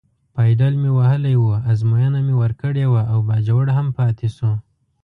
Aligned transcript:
پایډل 0.33 0.73
مې 0.81 0.91
وهلی 0.97 1.35
و، 1.39 1.43
ازموینه 1.71 2.19
مې 2.25 2.35
ورکړې 2.41 2.85
وه 2.91 3.03
او 3.13 3.19
باجوړ 3.27 3.65
هم 3.77 3.87
پاتې 3.97 4.27
شو. 4.35 4.51